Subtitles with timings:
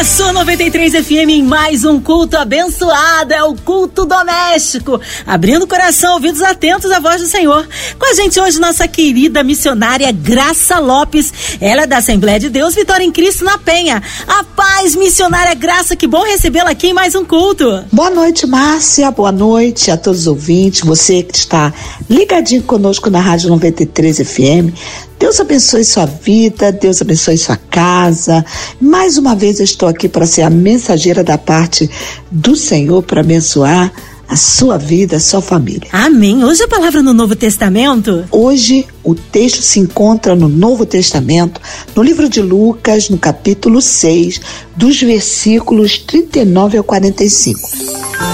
[0.00, 4.98] É sua 93 FM em mais um culto abençoado, é o culto doméstico.
[5.26, 7.68] Abrindo o coração, ouvidos atentos à voz do Senhor.
[7.98, 11.58] Com a gente hoje, nossa querida missionária Graça Lopes.
[11.60, 14.02] Ela é da Assembleia de Deus, Vitória em Cristo na Penha.
[14.26, 17.84] A paz, missionária Graça, que bom recebê-la aqui em mais um culto.
[17.92, 19.10] Boa noite, Márcia.
[19.10, 20.80] Boa noite a todos os ouvintes.
[20.80, 21.74] Você que está
[22.08, 24.72] ligadinho conosco na Rádio 93 FM.
[25.20, 28.42] Deus abençoe sua vida, Deus abençoe sua casa.
[28.80, 31.90] Mais uma vez eu estou aqui para ser a mensageira da parte
[32.30, 33.92] do Senhor para abençoar
[34.26, 35.90] a sua vida, a sua família.
[35.92, 36.42] Amém.
[36.42, 38.24] Hoje a palavra no Novo Testamento?
[38.30, 41.60] Hoje o texto se encontra no Novo Testamento,
[41.94, 44.40] no livro de Lucas, no capítulo 6,
[44.74, 47.60] dos versículos 39 ao 45.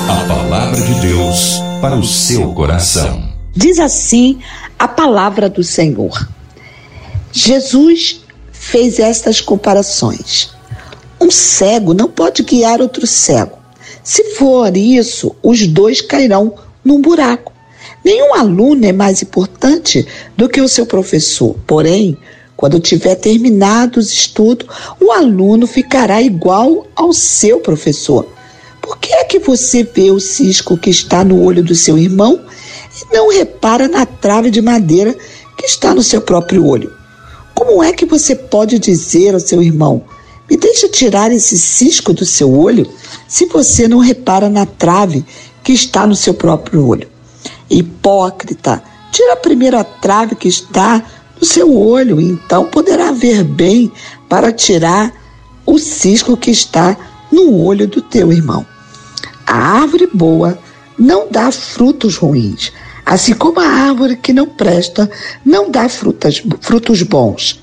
[0.08, 3.28] A palavra de Deus para o seu coração.
[3.52, 4.38] Diz assim
[4.78, 6.35] a palavra do Senhor.
[7.38, 10.48] Jesus fez estas comparações.
[11.20, 13.58] Um cego não pode guiar outro cego.
[14.02, 17.52] Se for isso, os dois cairão num buraco.
[18.02, 21.54] Nenhum aluno é mais importante do que o seu professor.
[21.66, 22.16] Porém,
[22.56, 24.66] quando tiver terminado os estudos,
[24.98, 28.26] o aluno ficará igual ao seu professor.
[28.80, 32.40] Por que é que você vê o cisco que está no olho do seu irmão
[32.98, 35.14] e não repara na trave de madeira
[35.58, 36.95] que está no seu próprio olho?
[37.66, 40.04] Como é que você pode dizer ao seu irmão:
[40.48, 42.88] me deixa tirar esse cisco do seu olho,
[43.26, 45.24] se você não repara na trave
[45.64, 47.08] que está no seu próprio olho?
[47.68, 51.04] Hipócrita, tira a primeira trave que está
[51.40, 53.90] no seu olho, então poderá ver bem
[54.28, 55.12] para tirar
[55.66, 56.96] o cisco que está
[57.32, 58.64] no olho do teu irmão.
[59.44, 60.56] A árvore boa
[60.96, 62.72] não dá frutos ruins,
[63.06, 65.08] Assim como a árvore que não presta
[65.44, 67.62] não dá frutas, frutos bons,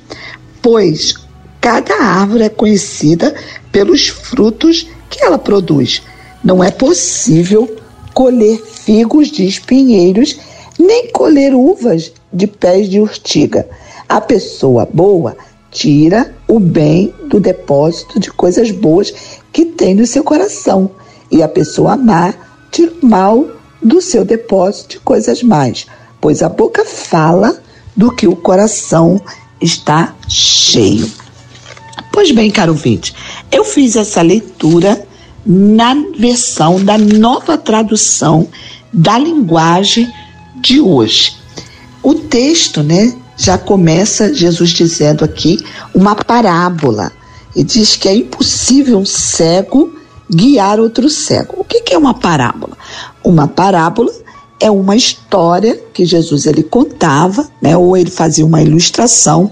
[0.61, 1.15] pois
[1.59, 3.35] cada árvore é conhecida
[3.69, 6.01] pelos frutos que ela produz.
[6.41, 7.75] Não é possível
[8.13, 10.39] colher figos de espinheiros,
[10.79, 13.67] nem colher uvas de pés de urtiga.
[14.07, 15.35] A pessoa boa
[15.69, 19.13] tira o bem do depósito de coisas boas
[19.51, 20.89] que tem no seu coração,
[21.29, 22.33] e a pessoa má
[22.71, 23.45] tira o mal
[23.83, 25.85] do seu depósito de coisas mais,
[26.21, 27.61] pois a boca fala
[27.95, 29.21] do que o coração
[29.61, 31.09] está cheio.
[32.11, 33.13] Pois bem, caro ouvinte,
[33.51, 35.05] eu fiz essa leitura
[35.45, 38.47] na versão da nova tradução
[38.91, 40.11] da linguagem
[40.61, 41.35] de hoje.
[42.01, 45.57] O texto, né, já começa Jesus dizendo aqui
[45.93, 47.11] uma parábola.
[47.55, 49.93] E diz que é impossível um cego
[50.29, 51.55] guiar outro cego.
[51.57, 52.77] O que, que é uma parábola?
[53.23, 54.11] Uma parábola
[54.59, 59.51] é uma história que Jesus ele contava, né, ou ele fazia uma ilustração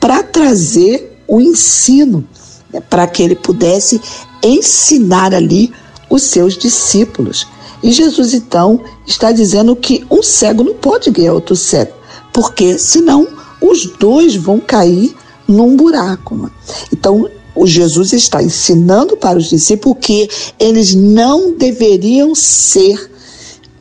[0.00, 2.24] para trazer o ensino,
[2.72, 4.00] né, para que ele pudesse
[4.42, 5.72] ensinar ali
[6.10, 7.46] os seus discípulos.
[7.82, 11.92] E Jesus então está dizendo que um cego não pode guiar outro cego,
[12.32, 13.28] porque senão
[13.60, 15.14] os dois vão cair
[15.46, 16.34] num buraco.
[16.34, 16.50] Né?
[16.92, 23.10] Então o Jesus está ensinando para os discípulos que eles não deveriam ser.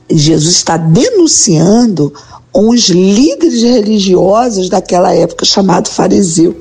[0.10, 2.14] Jesus está denunciando
[2.56, 6.56] uns líderes religiosos daquela época chamado fariseu.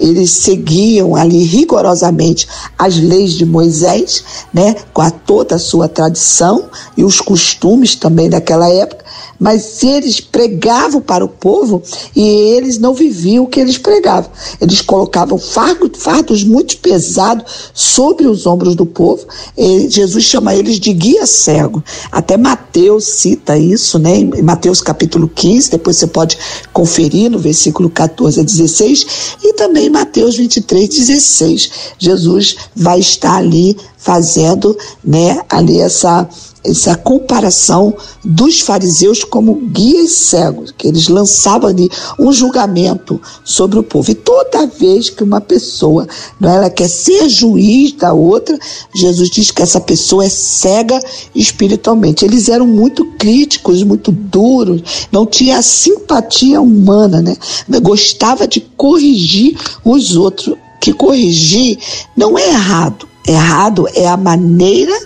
[0.00, 6.64] Eles seguiam ali rigorosamente as leis de Moisés, né, com a toda a sua tradição
[6.96, 9.04] e os costumes também daquela época,
[9.38, 11.82] mas eles pregavam para o povo
[12.14, 12.22] e
[12.56, 14.30] eles não viviam o que eles pregavam.
[14.60, 19.26] Eles colocavam fardos, fardos muito pesados sobre os ombros do povo.
[19.56, 21.82] E Jesus chama eles de guia cego.
[22.10, 24.16] Até Mateus cita isso, né?
[24.16, 26.38] Em Mateus capítulo 15, depois você pode
[26.72, 29.06] conferir no versículo 14 a 16,
[29.42, 31.70] e também em Mateus 23, 16.
[31.98, 36.28] Jesus vai estar ali fazendo, né, ali essa
[36.70, 37.94] essa comparação
[38.24, 41.88] dos fariseus como guias cegos, que eles lançavam ali
[42.18, 44.10] um julgamento sobre o povo.
[44.10, 46.06] E toda vez que uma pessoa
[46.38, 48.58] não, ela quer ser juiz da outra,
[48.94, 51.00] Jesus diz que essa pessoa é cega
[51.34, 52.24] espiritualmente.
[52.24, 57.36] Eles eram muito críticos, muito duros, não tinha simpatia humana, né?
[57.80, 60.54] Gostava de corrigir os outros.
[60.80, 61.78] Que corrigir
[62.16, 63.08] não é errado.
[63.26, 64.96] Errado é a maneira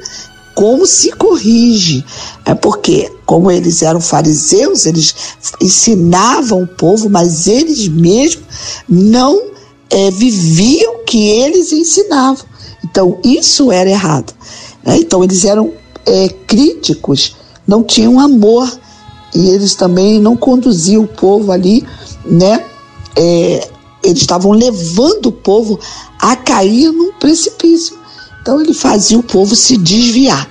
[0.55, 2.05] como se corrige.
[2.45, 5.15] É porque, como eles eram fariseus, eles
[5.61, 8.45] ensinavam o povo, mas eles mesmos
[8.89, 9.51] não
[9.91, 12.45] é, viviam o que eles ensinavam.
[12.85, 14.35] Então, isso era errado.
[14.85, 14.99] Né?
[14.99, 15.73] Então, eles eram
[16.05, 18.71] é, críticos não tinham amor
[19.35, 21.87] e eles também não conduziam o povo ali,
[22.25, 22.65] né?
[23.17, 23.69] É,
[24.03, 25.79] eles estavam levando o povo
[26.19, 27.97] a cair num precipício.
[28.43, 30.51] Então ele fazia o povo se desviar.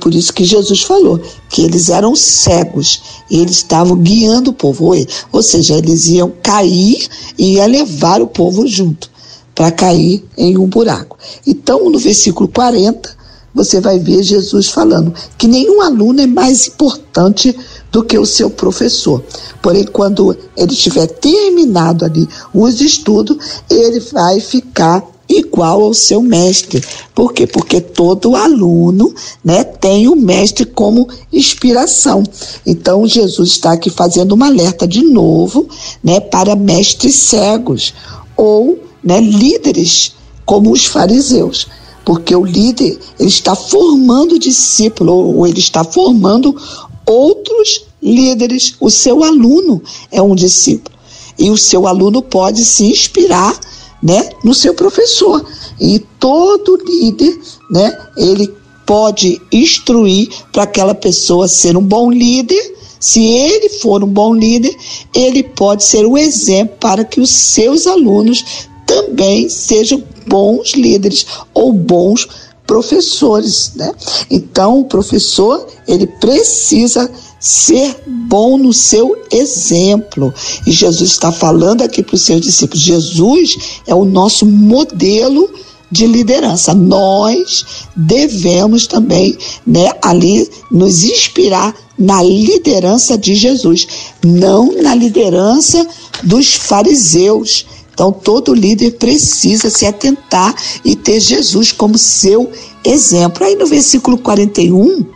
[0.00, 4.92] Por isso que Jesus falou que eles eram cegos e eles estavam guiando o povo.
[5.32, 7.08] Ou seja, eles iam cair
[7.38, 9.10] e ia levar o povo junto
[9.54, 11.16] para cair em um buraco.
[11.46, 13.16] Então, no versículo 40,
[13.54, 17.56] você vai ver Jesus falando que nenhum aluno é mais importante
[17.90, 19.24] do que o seu professor.
[19.62, 23.38] Porém, quando ele tiver terminado ali os estudos,
[23.70, 26.82] ele vai ficar igual ao seu mestre.
[27.14, 27.46] Por quê?
[27.46, 29.14] Porque todo aluno
[29.44, 32.22] né, tem o mestre como inspiração.
[32.64, 35.68] Então, Jesus está aqui fazendo um alerta de novo
[36.02, 37.94] né, para mestres cegos
[38.36, 40.12] ou né, líderes
[40.44, 41.66] como os fariseus.
[42.04, 46.56] Porque o líder ele está formando discípulo, ou ele está formando
[47.04, 48.74] outros líderes.
[48.78, 49.82] O seu aluno
[50.12, 50.96] é um discípulo.
[51.38, 53.58] E o seu aluno pode se inspirar
[54.02, 55.44] né, no seu professor.
[55.80, 57.38] E todo líder,
[57.70, 58.52] né, ele
[58.86, 62.74] pode instruir para aquela pessoa ser um bom líder.
[62.98, 64.74] Se ele for um bom líder,
[65.14, 68.44] ele pode ser o exemplo para que os seus alunos
[68.86, 72.28] também sejam bons líderes ou bons
[72.66, 73.92] professores, né?
[74.30, 80.32] Então, o professor, ele precisa ser bom no seu exemplo.
[80.66, 83.56] E Jesus está falando aqui para os seus discípulos: Jesus
[83.86, 85.48] é o nosso modelo
[85.90, 86.74] de liderança.
[86.74, 89.36] Nós devemos também,
[89.66, 93.86] né, ali nos inspirar na liderança de Jesus,
[94.24, 95.86] não na liderança
[96.22, 97.66] dos fariseus.
[97.92, 100.54] Então, todo líder precisa se atentar
[100.84, 102.50] e ter Jesus como seu
[102.84, 103.44] exemplo.
[103.44, 105.15] Aí no versículo 41,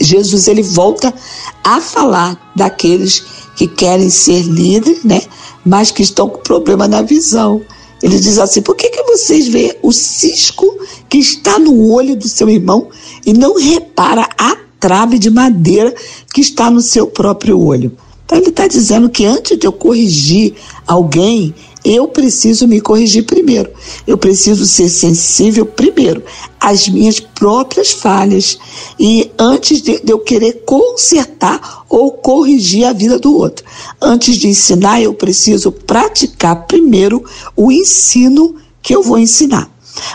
[0.00, 1.12] Jesus ele volta
[1.62, 3.24] a falar daqueles
[3.56, 5.22] que querem ser líderes, né?
[5.64, 7.62] Mas que estão com problema na visão.
[8.02, 10.66] Ele diz assim: por que, que vocês veem o cisco
[11.08, 12.88] que está no olho do seu irmão
[13.24, 15.94] e não repara a trave de madeira
[16.32, 17.96] que está no seu próprio olho?
[18.24, 20.54] Então ele está dizendo que antes de eu corrigir
[20.86, 21.54] alguém,
[21.84, 23.70] eu preciso me corrigir primeiro.
[24.06, 26.22] Eu preciso ser sensível primeiro
[26.58, 28.58] às minhas próprias falhas
[28.98, 33.64] e antes de, eu querer consertar ou corrigir a vida do outro.
[34.00, 37.22] Antes de ensinar, eu preciso praticar primeiro
[37.54, 39.70] o ensino que eu vou ensinar.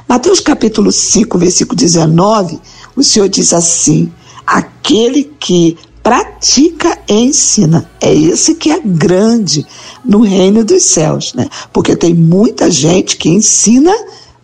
[0.07, 2.59] Mateus capítulo 5, versículo 19,
[2.95, 4.11] o Senhor diz assim:
[4.45, 7.89] aquele que pratica e ensina.
[8.01, 9.65] É esse que é grande
[10.03, 11.47] no reino dos céus, né?
[11.71, 13.93] Porque tem muita gente que ensina,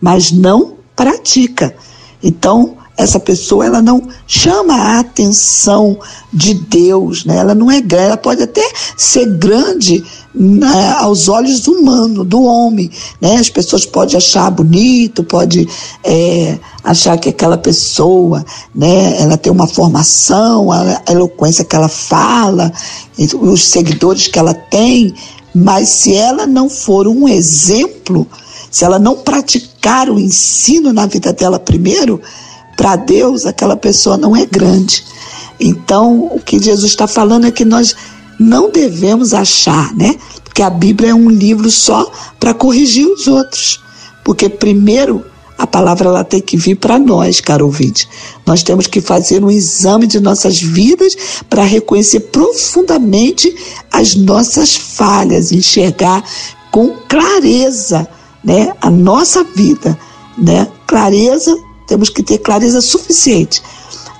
[0.00, 1.74] mas não pratica.
[2.22, 5.98] Então, essa pessoa ela não chama a atenção
[6.32, 7.36] de Deus, né?
[7.36, 8.66] Ela não é grande, ela pode até
[8.96, 10.02] ser grande
[10.34, 12.90] né, aos olhos humanos, do homem,
[13.20, 13.36] né?
[13.36, 15.68] As pessoas podem achar bonito, pode
[16.02, 18.44] é, achar que aquela pessoa,
[18.74, 19.20] né?
[19.20, 22.72] Ela tem uma formação, a eloquência que ela fala,
[23.40, 25.14] os seguidores que ela tem,
[25.54, 28.26] mas se ela não for um exemplo,
[28.70, 32.20] se ela não praticar o ensino na vida dela primeiro,
[32.76, 35.04] para Deus aquela pessoa não é grande.
[35.58, 37.96] Então, o que Jesus está falando é que nós
[38.38, 40.14] não devemos achar, né?
[40.54, 43.80] Que a Bíblia é um livro só para corrigir os outros.
[44.22, 45.24] Porque primeiro
[45.58, 48.06] a palavra ela tem que vir para nós, caro ouvinte.
[48.44, 51.16] Nós temos que fazer um exame de nossas vidas
[51.48, 53.54] para reconhecer profundamente
[53.90, 56.22] as nossas falhas, enxergar
[56.70, 58.06] com clareza,
[58.44, 59.98] né, a nossa vida,
[60.36, 60.68] né?
[60.86, 63.62] Clareza, temos que ter clareza suficiente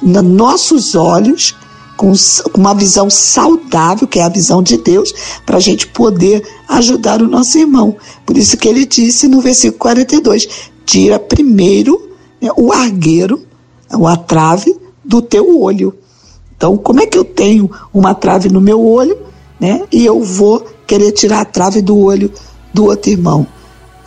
[0.03, 1.55] nos nossos olhos
[1.97, 2.13] com
[2.55, 5.13] uma visão saudável, que é a visão de Deus,
[5.47, 7.97] para a gente poder ajudar o nosso irmão.
[8.25, 10.47] Por isso que ele disse no versículo 42:
[10.85, 13.43] tira primeiro né, o argueiro,
[13.91, 15.97] a trave do teu olho.
[16.57, 19.17] Então, como é que eu tenho uma trave no meu olho,
[19.59, 19.83] né?
[19.91, 22.31] E eu vou querer tirar a trave do olho
[22.73, 23.47] do outro irmão?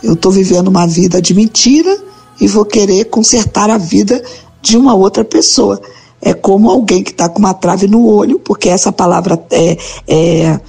[0.02, 2.09] Eu estou vivendo uma vida de mentira
[2.40, 4.22] e vou querer consertar a vida
[4.62, 5.80] de uma outra pessoa
[6.20, 10.60] é como alguém que está com uma trave no olho, porque essa palavra é, é,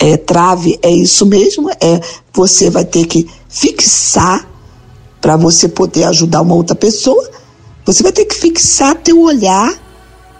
[0.00, 2.00] é, trave é isso mesmo, é
[2.32, 4.48] você vai ter que fixar
[5.20, 7.28] para você poder ajudar uma outra pessoa,
[7.84, 9.74] você vai ter que fixar teu olhar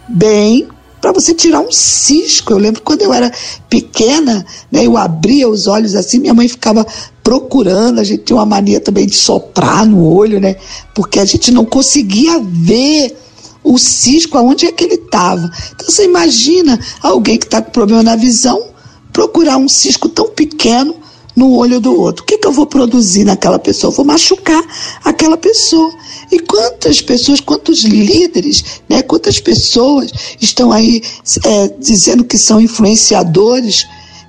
[0.09, 0.69] bem
[1.01, 2.53] para você tirar um cisco.
[2.53, 3.33] Eu lembro quando eu era
[3.69, 6.87] pequena, né, eu abria os olhos assim, minha mãe ficava
[7.29, 10.57] procurando, a gente tinha uma mania também de soprar no olho, né?
[10.95, 13.15] Porque a gente não conseguia ver
[13.63, 15.51] o cisco aonde é que ele estava.
[15.75, 18.69] Então você imagina alguém que está com problema na visão
[19.13, 20.97] procurar um cisco tão pequeno
[21.37, 22.23] no olho do outro.
[22.23, 23.91] O que, que eu vou produzir naquela pessoa?
[23.91, 24.65] Eu vou machucar
[25.05, 25.93] aquela pessoa.
[26.33, 31.03] E quantas pessoas, quantos líderes, né, quantas pessoas estão aí
[31.45, 33.87] é, dizendo que são influenciadores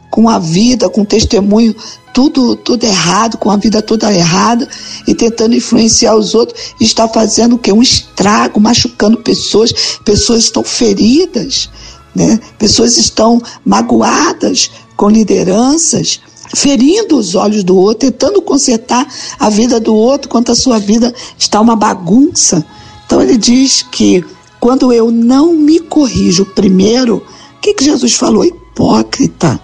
[0.09, 1.75] com a vida, com testemunho
[2.13, 4.67] tudo, tudo errado, com a vida toda errada
[5.07, 7.71] e tentando influenciar os outros, está fazendo o quê?
[7.71, 9.73] Um estrago, machucando pessoas,
[10.03, 11.69] pessoas estão feridas,
[12.15, 12.39] né?
[12.57, 16.19] pessoas estão magoadas com lideranças,
[16.53, 19.07] ferindo os olhos do outro, tentando consertar
[19.39, 22.65] a vida do outro, quanto a sua vida está uma bagunça.
[23.05, 24.25] Então ele diz que
[24.59, 27.23] quando eu não me corrijo primeiro,
[27.55, 28.43] o que, que Jesus falou?
[28.43, 29.59] Hipócrita.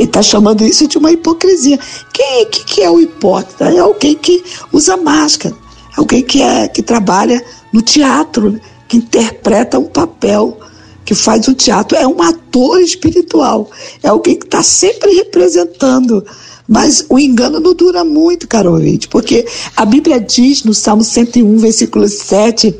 [0.00, 1.78] Ele está chamando isso de uma hipocrisia.
[2.10, 3.66] Quem que, que é o hipócrita?
[3.66, 4.42] É alguém que
[4.72, 5.54] usa máscara,
[5.94, 10.58] é alguém que, é, que trabalha no teatro, que interpreta um papel
[11.04, 13.68] que faz o teatro é um ator espiritual,
[14.02, 16.24] é alguém que está sempre representando.
[16.68, 19.44] Mas o engano não dura muito, caro ouvinte, porque
[19.76, 22.72] a Bíblia diz no Salmo 101, versículo 7,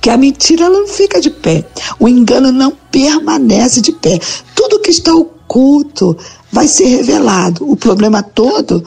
[0.00, 1.62] que a mentira ela não fica de pé,
[2.00, 4.18] o engano não permanece de pé.
[4.54, 6.16] Tudo que está oculto
[6.54, 7.68] vai ser revelado.
[7.68, 8.84] O problema todo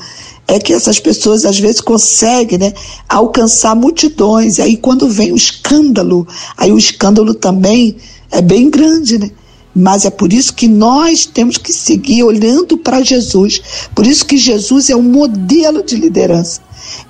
[0.48, 2.74] é que essas pessoas às vezes conseguem né,
[3.10, 7.98] alcançar multidões, aí quando vem o escândalo, aí o escândalo também
[8.32, 9.30] é bem grande, né?
[9.76, 13.62] Mas é por isso que nós temos que seguir olhando para Jesus.
[13.94, 16.62] Por isso que Jesus é um modelo de liderança.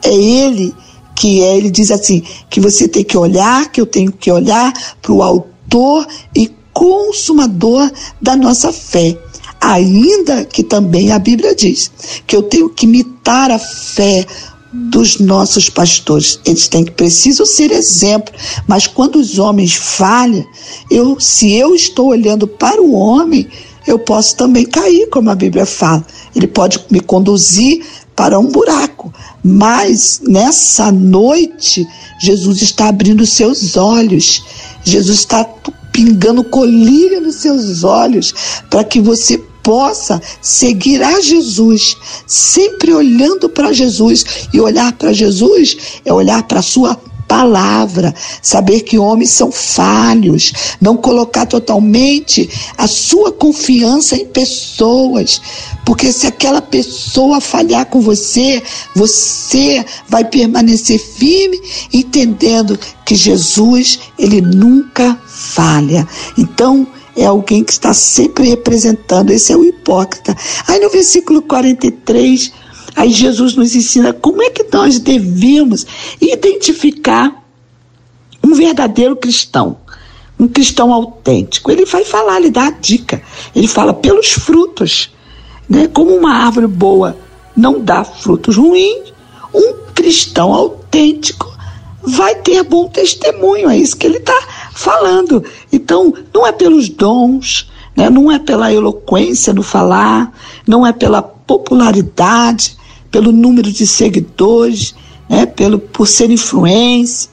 [0.04, 0.74] É ele
[1.16, 4.74] que é, ele diz assim, que você tem que olhar, que eu tenho que olhar
[5.02, 7.90] para o autor e consumador
[8.22, 9.18] da nossa fé.
[9.68, 11.92] Ainda que também a Bíblia diz
[12.26, 14.26] que eu tenho que imitar a fé,
[14.72, 16.40] dos nossos pastores.
[16.46, 18.34] Eles têm que precisam ser exemplo,
[18.68, 20.46] mas quando os homens falham,
[20.90, 23.48] eu se eu estou olhando para o homem,
[23.88, 26.06] eu posso também cair, como a Bíblia fala.
[26.36, 29.14] Ele pode me conduzir para um buraco.
[29.44, 31.88] Mas nessa noite,
[32.22, 34.44] Jesus está abrindo seus olhos.
[34.84, 35.44] Jesus está
[35.92, 38.34] pingando colíria nos seus olhos
[38.70, 44.48] para que você possa seguir a Jesus, sempre olhando para Jesus.
[44.54, 46.98] E olhar para Jesus é olhar para a sua
[47.28, 55.42] palavra, saber que homens são falhos, não colocar totalmente a sua confiança em pessoas,
[55.86, 58.64] porque se aquela pessoa falhar com você,
[58.96, 61.60] você vai permanecer firme,
[61.92, 66.08] entendendo que Jesus, ele nunca falha.
[66.38, 70.36] Então, é alguém que está sempre representando, esse é o hipócrita.
[70.68, 72.54] Aí no versículo 43,
[72.96, 75.86] aí Jesus nos ensina como é que nós devemos
[76.22, 77.44] identificar
[78.44, 79.78] um verdadeiro cristão,
[80.40, 81.72] um cristão autêntico.
[81.72, 83.22] Ele vai falar, ele dá a dica.
[83.56, 85.12] Ele fala pelos frutos,
[85.68, 85.88] né?
[85.88, 87.18] Como uma árvore boa
[87.56, 89.12] não dá frutos ruins,
[89.52, 91.57] um cristão autêntico
[92.02, 93.70] vai ter bom testemunho.
[93.70, 94.40] É isso que ele está
[94.74, 95.44] falando.
[95.72, 98.10] Então, não é pelos dons, né?
[98.10, 100.32] não é pela eloquência no falar,
[100.66, 102.78] não é pela popularidade,
[103.10, 104.94] pelo número de seguidores,
[105.30, 105.46] né?
[105.46, 107.30] pelo, por ser influência.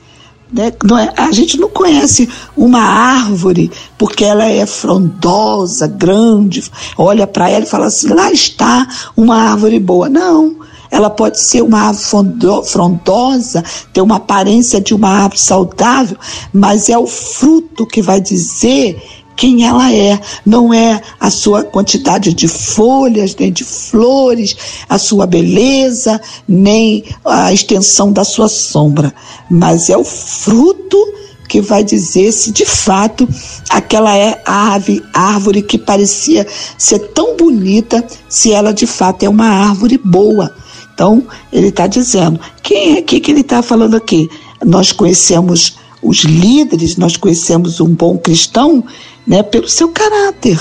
[0.53, 0.69] Né?
[0.69, 6.63] É, a gente não conhece uma árvore porque ela é frondosa, grande,
[6.97, 10.09] olha para ela e fala assim: lá está uma árvore boa.
[10.09, 16.17] Não ela pode ser uma árvore frondosa, ter uma aparência de uma árvore saudável,
[16.53, 19.03] mas é o fruto que vai dizer
[19.35, 24.57] quem ela é, não é a sua quantidade de folhas, nem de flores,
[24.89, 29.13] a sua beleza, nem a extensão da sua sombra,
[29.51, 30.97] mas é o fruto
[31.49, 33.29] que vai dizer se de fato
[33.69, 36.47] aquela é ave, árvore que parecia
[36.79, 40.55] ser tão bonita, se ela de fato é uma árvore boa.
[40.95, 44.31] Então, ele está dizendo, quem é que, ele está falando aqui?
[44.65, 48.85] Nós conhecemos os líderes, nós conhecemos um bom cristão
[49.27, 50.61] né, pelo seu caráter,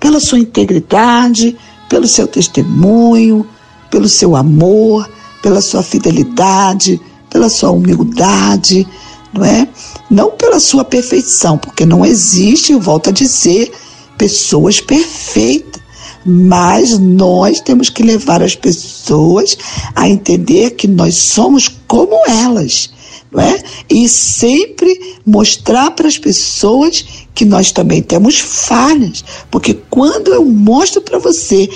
[0.00, 1.56] pela sua integridade,
[1.88, 3.46] pelo seu testemunho,
[3.90, 5.08] pelo seu amor,
[5.42, 6.98] pela sua fidelidade,
[7.28, 8.86] pela sua humildade,
[9.34, 9.68] não é?
[10.10, 13.70] Não pela sua perfeição, porque não existe, eu volto a dizer,
[14.16, 15.83] pessoas perfeitas
[16.24, 19.56] mas nós temos que levar as pessoas
[19.94, 22.90] a entender que nós somos como elas,
[23.30, 23.62] não é?
[23.90, 27.04] E sempre mostrar para as pessoas
[27.34, 31.68] que nós também temos falhas, porque quando eu mostro para você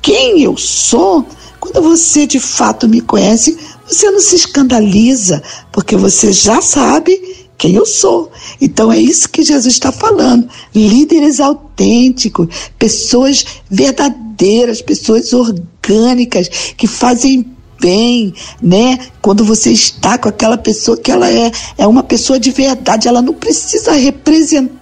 [0.00, 1.24] quem eu sou,
[1.60, 3.56] quando você de fato me conhece,
[3.86, 8.28] você não se escandaliza, porque você já sabe quem eu sou.
[8.60, 10.48] Então é isso que Jesus está falando.
[10.74, 17.46] Líderes autênticos, pessoas verdadeiras, pessoas orgânicas, que fazem
[17.80, 18.98] bem, né?
[19.20, 23.22] Quando você está com aquela pessoa que ela é, é uma pessoa de verdade, ela
[23.22, 24.81] não precisa representar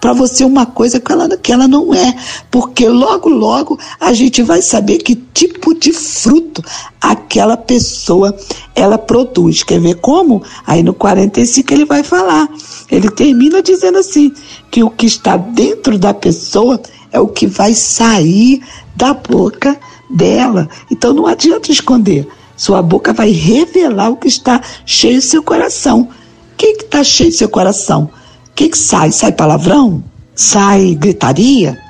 [0.00, 2.16] para você uma coisa que ela, que ela não é,
[2.50, 6.64] porque logo, logo a gente vai saber que tipo de fruto
[7.00, 8.34] aquela pessoa
[8.74, 9.62] ela produz.
[9.62, 10.42] Quer ver como?
[10.66, 12.48] Aí no 45 ele vai falar.
[12.90, 14.32] Ele termina dizendo assim:
[14.70, 16.80] que o que está dentro da pessoa
[17.12, 18.62] é o que vai sair
[18.96, 19.78] da boca
[20.10, 20.68] dela.
[20.90, 22.26] Então não adianta esconder.
[22.56, 26.02] Sua boca vai revelar o que está cheio do seu coração.
[26.02, 28.10] O que está cheio do seu coração?
[28.58, 29.12] Que, que sai?
[29.12, 30.02] Sai palavrão?
[30.34, 31.80] Sai gritaria?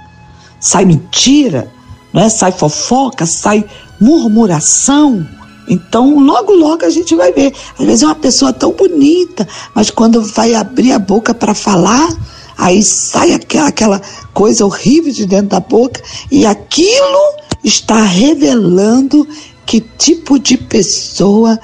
[0.61, 1.67] Sai mentira?
[2.13, 2.29] Né?
[2.29, 3.25] Sai fofoca?
[3.25, 3.65] Sai
[3.99, 5.27] murmuração?
[5.67, 7.55] Então, logo, logo a gente vai ver.
[7.79, 12.07] Às vezes é uma pessoa tão bonita, mas quando vai abrir a boca para falar,
[12.59, 14.03] aí sai aquela, aquela
[14.35, 17.33] coisa horrível de dentro da boca e aquilo
[17.65, 19.27] está revelando
[19.65, 21.59] que tipo de pessoa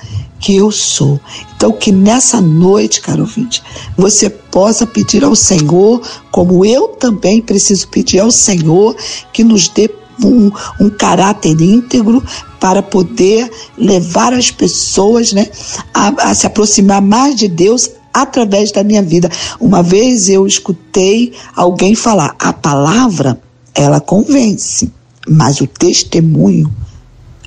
[0.44, 1.18] que eu sou.
[1.56, 3.62] Então, que nessa noite, caro ouvinte,
[3.96, 8.94] você possa pedir ao Senhor, como eu também preciso pedir ao Senhor,
[9.32, 9.88] que nos dê
[10.22, 12.22] um, um caráter íntegro
[12.60, 15.48] para poder levar as pessoas né,
[15.94, 19.30] a, a se aproximar mais de Deus através da minha vida.
[19.58, 23.40] Uma vez eu escutei alguém falar: a palavra,
[23.74, 24.92] ela convence
[25.26, 26.70] mas o testemunho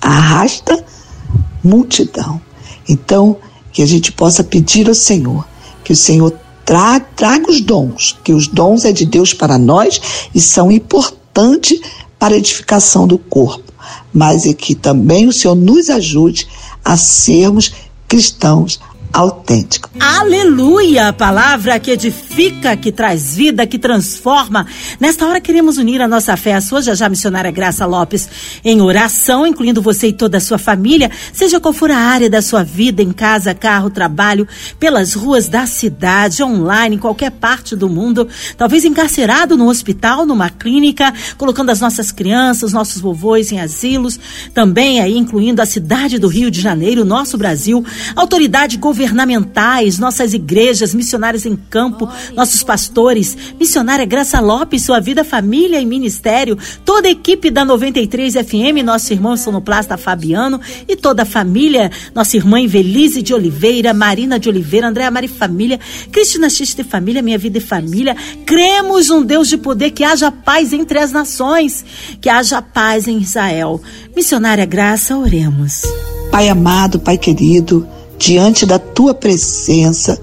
[0.02, 0.84] arrasta
[1.64, 2.42] multidão.
[2.88, 3.38] Então,
[3.72, 5.46] que a gente possa pedir ao Senhor
[5.88, 6.34] que o Senhor
[6.66, 10.02] tra traga os dons, que os dons é de Deus para nós
[10.36, 11.80] e são importantes
[12.20, 13.72] para a edificação do corpo,
[14.14, 16.46] mas é que também o Senhor nos ajude
[16.84, 17.72] a sermos
[18.06, 18.82] cristãos
[19.14, 19.90] autêntico.
[20.00, 21.08] Aleluia!
[21.08, 24.68] A palavra que edifica, que traz vida, que transforma.
[25.00, 28.30] Nesta hora queremos unir a nossa fé à sua, já já missionária Graça Lopes,
[28.64, 32.42] em oração, incluindo você e toda a sua família, seja qual for a área da
[32.42, 34.48] sua vida, em casa, carro, trabalho,
[34.80, 40.50] pelas ruas da cidade, online, em qualquer parte do mundo, talvez encarcerado no hospital, numa
[40.50, 44.20] clínica, colocando as nossas crianças, nossos vovôs em asilos,
[44.54, 47.84] também aí incluindo a cidade do Rio de Janeiro, nosso Brasil,
[48.16, 55.24] autoridade governamental governamentais, nossas igrejas, missionários em campo, nossos pastores, missionária Graça Lopes, sua vida,
[55.24, 61.22] família e ministério, toda a equipe da 93 FM, nosso irmão sonoplasta Fabiano e toda
[61.22, 65.80] a família, nossa irmã Invelise de Oliveira, Marina de Oliveira, Andréa Mari Família,
[66.12, 68.16] Cristina X de Família, Minha Vida e Família.
[68.46, 71.86] Cremos um Deus de poder, que haja paz entre as nações,
[72.20, 73.80] que haja paz em Israel.
[74.16, 75.84] Missionária Graça, oremos.
[76.32, 80.20] Pai amado, Pai querido, diante da tua presença,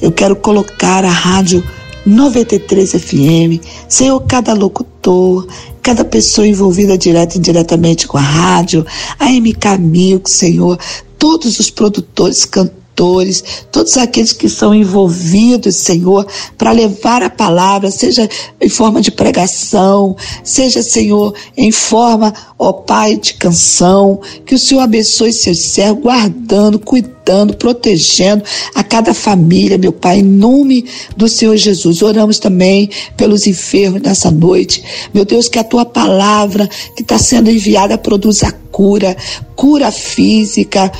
[0.00, 1.62] eu quero colocar a rádio
[2.06, 5.46] 93 FM, Senhor, cada locutor,
[5.82, 8.86] cada pessoa envolvida direta e indiretamente com a rádio,
[9.18, 10.78] a MK Milk, Senhor,
[11.18, 17.90] todos os produtores, cantores, pastores, todos aqueles que são envolvidos, Senhor, para levar a palavra,
[17.92, 18.28] seja
[18.60, 24.80] em forma de pregação, seja, Senhor, em forma, ó Pai, de canção, que o Senhor
[24.80, 28.42] abençoe seus servos, guardando, cuidando, protegendo
[28.74, 30.84] a cada família, meu Pai, em nome
[31.16, 32.02] do Senhor Jesus.
[32.02, 34.82] Oramos também pelos enfermos nessa noite.
[35.14, 39.16] Meu Deus, que a tua palavra que está sendo enviada produza cura,
[39.54, 40.90] cura física,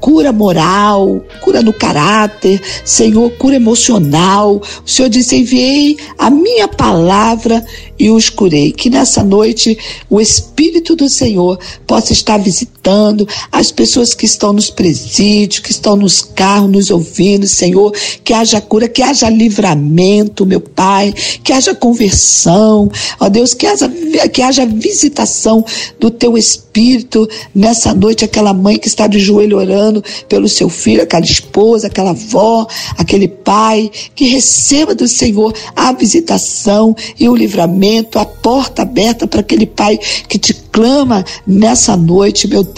[0.00, 4.60] cura moral, cura no caráter, Senhor, cura emocional.
[4.84, 7.64] O Senhor disse: enviei a minha palavra
[7.98, 8.72] e os curei.
[8.72, 9.76] Que nessa noite
[10.08, 12.77] o Espírito do Senhor possa estar visitando
[13.50, 17.92] as pessoas que estão nos presídios, que estão nos carros, nos ouvindo, Senhor.
[18.24, 23.90] Que haja cura, que haja livramento, meu Pai, que haja conversão, ó Deus, que haja,
[24.32, 25.64] que haja visitação
[25.98, 28.24] do teu Espírito nessa noite.
[28.24, 33.28] Aquela mãe que está de joelho orando pelo seu filho, aquela esposa, aquela avó, aquele
[33.28, 39.66] pai, que receba do Senhor a visitação e o livramento a porta aberta para aquele
[39.66, 39.98] pai
[40.28, 42.77] que te clama nessa noite, meu Deus.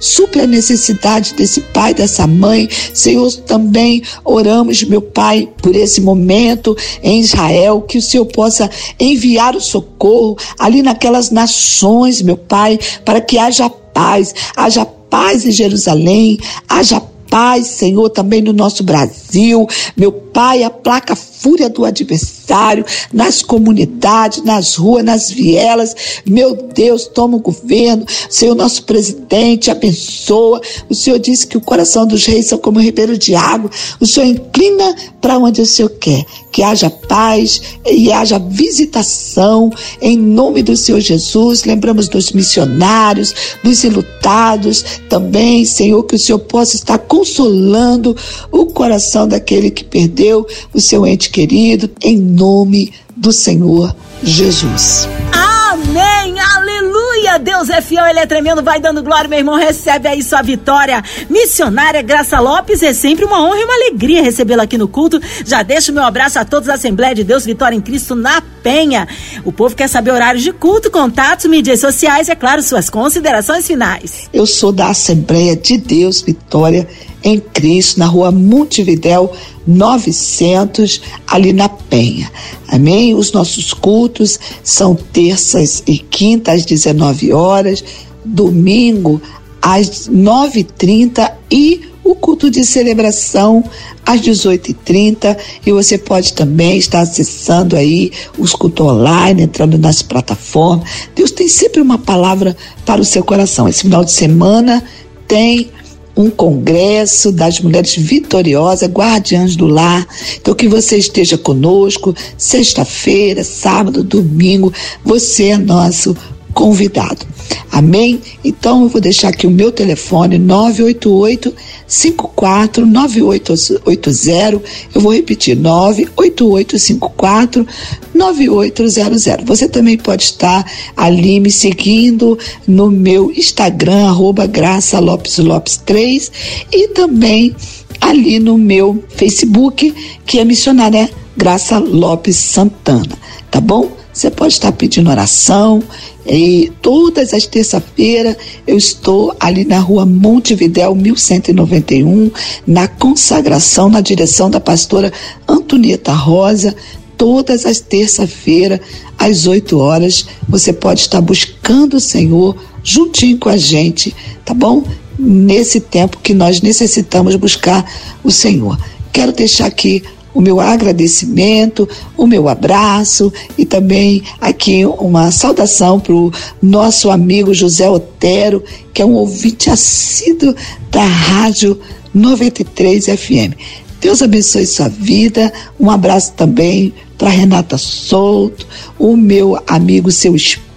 [0.00, 2.68] Supre a necessidade desse pai, dessa mãe.
[2.92, 9.54] Senhor, também oramos, meu Pai, por esse momento em Israel, que o Senhor possa enviar
[9.54, 16.38] o socorro ali naquelas nações, meu Pai, para que haja paz, haja paz em Jerusalém,
[16.68, 23.40] haja paz, Senhor, também no nosso Brasil, meu Pai, aplaca a fúria do adversário nas
[23.40, 25.94] comunidades, nas ruas, nas vielas.
[26.26, 28.04] Meu Deus, toma o governo.
[28.28, 30.60] Senhor, nosso presidente, abençoa.
[30.90, 33.70] O Senhor disse que o coração dos reis são como um ribeiro de água.
[34.00, 36.24] O Senhor inclina para onde o Senhor quer.
[36.50, 39.70] Que haja paz e haja visitação
[40.02, 41.62] em nome do Senhor Jesus.
[41.62, 48.16] Lembramos dos missionários, dos enlutados também, Senhor, que o Senhor possa estar consolando
[48.50, 55.08] o coração daquele que perdeu o seu ente querido, em nome do Senhor Jesus.
[55.32, 57.38] Amém, aleluia.
[57.38, 58.62] Deus é fiel, ele é tremendo.
[58.62, 59.56] Vai dando glória, meu irmão.
[59.56, 61.02] Recebe aí sua vitória.
[61.28, 65.20] Missionária Graça Lopes, é sempre uma honra e uma alegria recebê-la aqui no culto.
[65.44, 69.06] Já deixo meu abraço a todos da Assembleia de Deus, Vitória em Cristo na Penha.
[69.44, 73.66] O povo quer saber horários de culto, contatos, mídias sociais e, é claro, suas considerações
[73.66, 74.28] finais.
[74.32, 76.88] Eu sou da Assembleia de Deus, Vitória
[77.24, 79.32] em Cristo, na rua Montevidéu
[79.66, 82.30] 900, ali na Penha.
[82.68, 83.14] Amém?
[83.14, 87.82] Os nossos cultos são terças e quintas às 19 horas,
[88.24, 89.20] domingo
[89.60, 93.64] às 9h30 e o culto de celebração
[94.04, 100.86] às 18h30 e você pode também estar acessando aí os cultos online, entrando nas plataformas.
[101.14, 103.66] Deus tem sempre uma palavra para o seu coração.
[103.66, 104.84] Esse final de semana
[105.26, 105.70] tem
[106.16, 110.06] um congresso das mulheres vitoriosas, guardiãs do lar.
[110.40, 114.72] Então que você esteja conosco sexta-feira, sábado, domingo,
[115.04, 116.16] você é nosso
[116.54, 117.26] convidado.
[117.70, 118.20] Amém?
[118.44, 121.52] Então eu vou deixar aqui o meu telefone 988
[121.86, 124.62] 54 9880.
[124.94, 127.66] Eu vou repetir 988 54
[128.14, 129.44] 9800.
[129.44, 130.64] Você também pode estar
[130.96, 136.30] ali me seguindo no meu Instagram arroba Graça Lopes Lopes 3
[136.72, 137.54] e também
[138.00, 139.92] ali no meu Facebook,
[140.24, 143.18] que é missionária Graça Lopes Santana,
[143.50, 143.90] tá bom?
[144.12, 145.82] Você pode estar pedindo oração,
[146.26, 152.30] e todas as terças-feiras eu estou ali na rua Montevidéu 1191,
[152.66, 155.12] na consagração, na direção da pastora
[155.46, 156.74] Antonieta Rosa.
[157.16, 158.80] Todas as terças-feiras,
[159.18, 164.82] às 8 horas, você pode estar buscando o Senhor juntinho com a gente, tá bom?
[165.18, 167.88] Nesse tempo que nós necessitamos buscar
[168.24, 168.76] o Senhor.
[169.12, 170.02] Quero deixar aqui
[170.34, 177.54] o meu agradecimento, o meu abraço e também aqui uma saudação para o nosso amigo
[177.54, 180.54] José Otero, que é um ouvinte assíduo
[180.90, 181.80] da Rádio
[182.12, 183.54] 93 FM.
[184.00, 185.52] Deus abençoe sua vida.
[185.80, 188.66] Um abraço também para Renata Souto,
[188.98, 190.73] o meu amigo, seu esposo.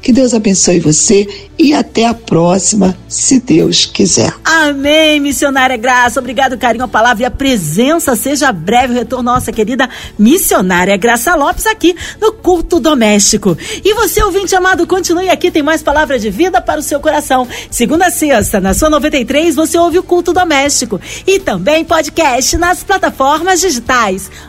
[0.00, 1.26] Que Deus abençoe você
[1.58, 4.32] e até a próxima, se Deus quiser.
[4.44, 6.20] Amém, missionária Graça.
[6.20, 8.14] Obrigado, carinho, a palavra e a presença.
[8.14, 13.58] Seja breve o retorno, nossa querida missionária Graça Lopes, aqui no Culto Doméstico.
[13.84, 17.46] E você, ouvinte amado, continue aqui, tem mais palavras de vida para o seu coração.
[17.70, 21.00] Segunda a sexta, na sua 93, você ouve o Culto Doméstico.
[21.26, 24.30] E também podcast nas plataformas digitais.